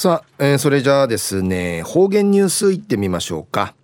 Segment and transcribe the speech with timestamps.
[0.00, 3.74] さあ、えー、それじゃあですね方言ニュースいってみましょうか、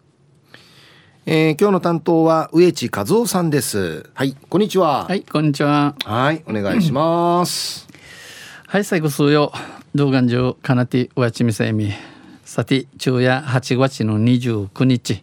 [1.26, 4.08] えー、今日の担当は植地和夫さんです。
[4.14, 5.04] はいこんにちは。
[5.04, 5.94] はいこんにちは。
[6.06, 7.86] はいお願いします。
[8.66, 9.52] はい最後数曜
[9.94, 11.92] 動画上かなておやちみせみ。
[12.46, 15.22] さて昼夜8月の29日。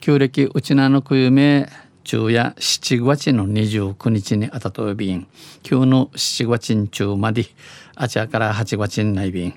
[0.00, 1.68] 旧暦うちなのくゆめ
[2.02, 5.28] 昼夜7月の29日にあたとびん。
[5.62, 7.46] 今日の7月中まで
[7.94, 9.54] あちらから8月にない便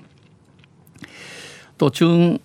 [1.78, 2.40] 途中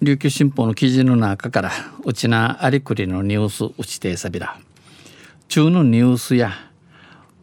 [0.00, 1.70] 琉球新報の記事の中から
[2.04, 4.58] うちなありくりのニュースうちてさびら。
[5.46, 6.50] 中のニュースや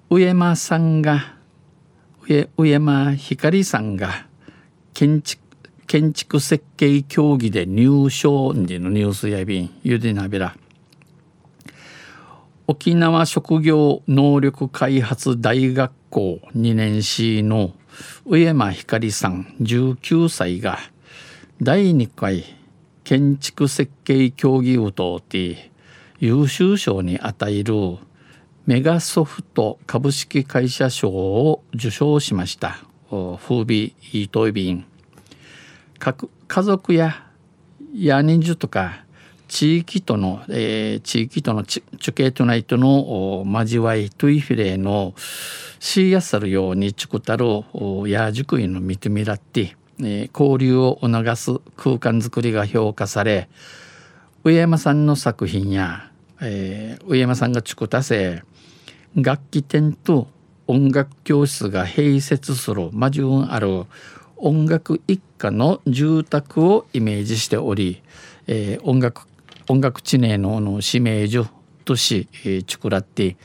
[0.09, 1.35] 上間さんが
[2.27, 4.25] 上上間光さんが
[4.93, 5.41] 建築
[5.87, 10.57] 建築設計競技で入賞でのニュースやびんゆでなびら。
[12.67, 17.73] 沖縄職業能力開発大学校2年 C の
[18.25, 20.79] 上間光さん19歳が
[21.61, 22.43] 第2回
[23.03, 25.71] 建築設計競技を通って
[26.19, 27.73] 優秀賞に与える
[28.65, 32.77] メガソフト株式会社賞を受賞しました。
[33.09, 34.85] 風美イートイビン
[35.97, 37.25] 家族や
[37.93, 39.03] ヤニジュとか
[39.49, 45.13] 地域との、えー、地域とのチュケートナイトの交わいトゥイフィレの
[45.79, 53.49] シーヤサルようにチュクタルヤ塾員の認めらって、えー、交流を促す空間づくりが評価され
[54.43, 56.11] 上山さんの作品や、
[56.41, 58.43] えー、上山さんがチュクタせ
[59.15, 60.27] 楽器店と
[60.67, 63.85] 音楽教室が併設する魔順ある
[64.37, 68.01] 音楽一家の住宅をイメージしており、
[68.47, 69.28] えー、音楽
[69.71, 71.45] 音楽地名のの指名所
[71.85, 73.37] とし、えー、チクラって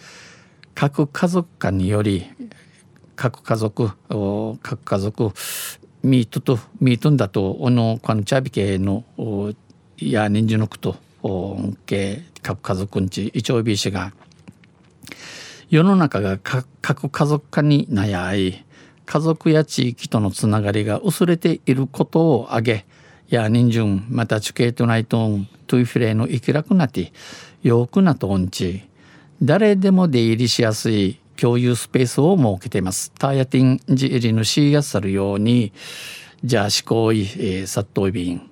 [0.74, 2.24] 各家族間により
[3.14, 3.90] 各家族
[4.62, 5.32] 各家族
[6.02, 9.04] ミートとミートンだとおのこのチャビ系の
[9.98, 10.96] いや人参のくと
[11.84, 14.14] け各家族んち一応ビーシが
[15.68, 18.64] 世の中が各家族化に悩い
[19.04, 22.86] 家族や地域とのつながりが薄れていることを挙げ
[23.28, 27.12] や人参また地形とないとんトゥイフレの生き楽なて
[27.62, 28.88] よくなとんち
[29.42, 33.10] 誰でも出入りしやすい共有スペースを設けています。
[33.18, 35.72] ターヤティンジ入りのシーやさるように
[36.44, 38.48] じゃあ思考い、えー、殺到便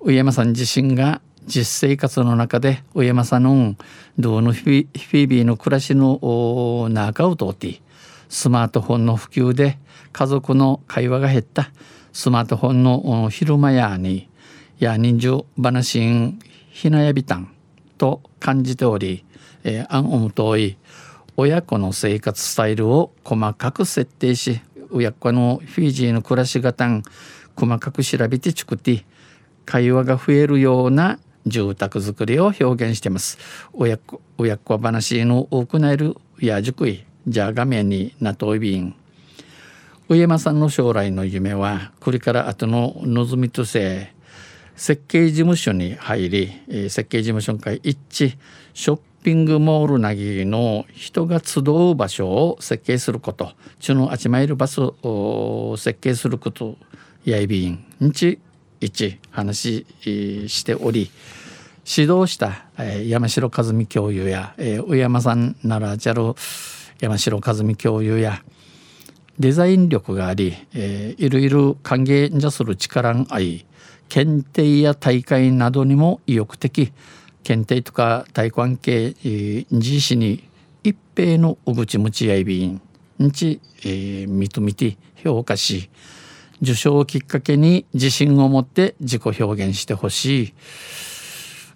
[0.00, 3.76] 上山さん自身が実生活の中で上山さんの
[4.18, 7.80] どのフィービーの暮らしの中を通って
[8.28, 9.78] スマートフォンの普及で
[10.12, 11.70] 家族の会話が減った。
[12.14, 14.28] スマートフォンの昼間やに
[14.78, 16.38] や人情話ん
[16.70, 17.52] ひなやびたん
[17.98, 19.24] と感じており、
[19.64, 20.76] えー、アンオム遠い
[21.36, 24.60] 親子の生活スタイルを細かく設定し
[24.92, 27.02] 親子のフィジーの暮らし方ん
[27.56, 29.04] 細かく調べて作って
[29.66, 33.38] 会話が増えるような住宅作りを表現しています。
[33.72, 38.94] 親子親子話の多くなるやじくいじゃあ画面になといびん
[40.06, 44.12] 上山さんの将来の夢はこれから後の望みとせ
[44.76, 48.36] 設計事務所に入り、設計事務所会一致
[48.74, 56.76] ショッピングモールなぎの人が集う場所を設計することちのあちまいるバスを設計すること
[57.24, 58.40] やいびんんち
[58.80, 61.10] 一話しており
[61.86, 62.66] 指導した、
[63.04, 66.34] 山城和美教諭や、上山さんならじゃる
[67.00, 68.42] 山城和美教諭や
[69.38, 73.66] デザイン力があり、えー、いろいろ歓迎じゃする力があり
[74.08, 76.92] 検定や大会などにも意欲的
[77.42, 80.44] 検定とか大関係、えー、自身に
[80.82, 82.80] 一平のお口持ちやいびん
[83.22, 85.90] んち、えー、認めて評価し
[86.62, 90.54] 受賞をきっかけに自信を持って自己表現してほしい。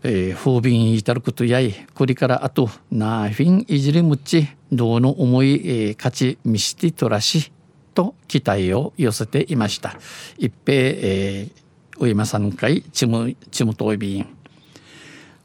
[0.03, 7.53] えー、風便至ることやいこれからあとなあフィンいじりむちどうの思い、えー、勝ち見してとらし
[7.94, 9.97] と期待を寄せていました。
[10.36, 14.39] 一平、えー、上間さん会ちむちむといびん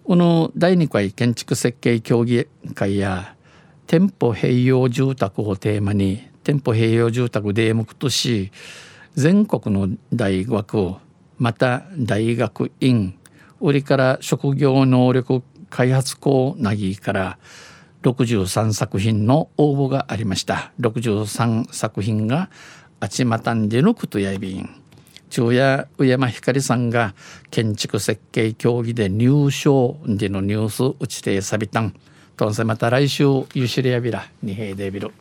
[0.04, 2.46] この第2回建築設計協議
[2.76, 3.36] 会や
[3.88, 8.52] 店舗併用住宅をテーマに店舗併用住宅で目とし
[9.16, 10.96] 全国の大学
[11.38, 13.18] また大学院
[13.64, 17.38] 売りから職業能力開発校なぎから
[18.04, 20.74] 63作品の応募がありました。
[20.82, 22.50] 63作品が
[23.00, 24.70] あちまたんでのことやいびん。
[25.30, 27.16] 昼夜上山光さんが
[27.52, 31.96] 建築設計競技で入賞でのニュース打ちてさびたん
[32.36, 33.26] とんせまた来週
[33.56, 35.12] ゆしりやびらにへいでびる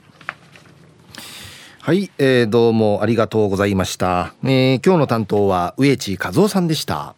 [1.81, 7.15] はい、えー、どうもありがとうございました、えー、今日の担当は植地和夫さんでした。